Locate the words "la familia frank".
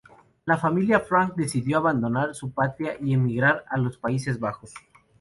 0.45-1.35